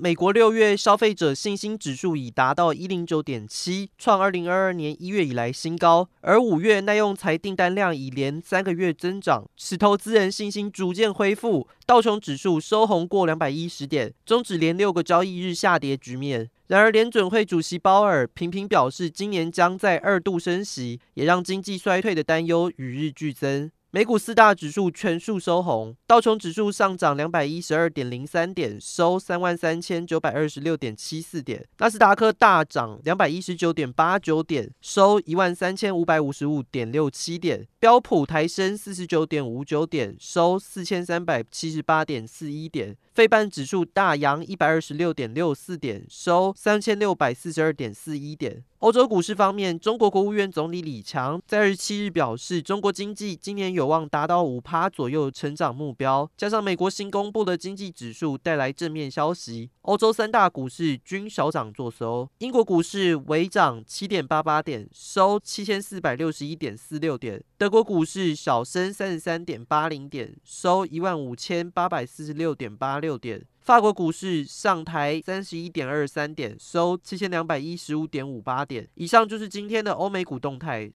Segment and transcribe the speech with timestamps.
[0.00, 6.08] 美国六月消费者信心指数已达到一零九点七，创二零二二年一月以来新高。
[6.20, 11.66] 而五月耐用材订单量已连三个月增长，使投资人信心逐渐恢复。
[11.84, 16.48] 道琼指数收红过两百一十点，终止连六个交易日下跌局面。
[16.68, 23.70] 然而，联准会主席鲍尔频频表示，今年将在二度升息，也让经济衰退的担忧与日俱增。
[23.90, 48.62] 美股四大指数全数收红，道琼指数上涨两百一十二点零三点，收三万三千九百二十六点七四点；纳斯达克大涨两百一十九点八九点，收一万三千五百五十五点六七点；标普台升四十九点五九点，收四千三百七十八点四一点；费半指数大扬一百二十六点六四点，收三千六百四十二点四一点。
[48.78, 56.30] 欧洲股市方面，中国国务院总理李强在二十七日表示，中国经济今年有望达到五趴左右成长目标。
[56.36, 62.30] 加上美国新公布的经济指数带来正面消息，欧洲三大股市均小涨作收。
[62.38, 67.42] 英国股市微涨七点八八点，收七千四百六十一点四六点。
[67.56, 73.44] 德国股市小升三十三点八零点，收一万五千八百四十六点八六点。
[73.68, 78.88] 法国股市上台三十一点二三点，收七千两百一十五点五八点。
[78.94, 80.86] 以上就是今天的欧美股动态。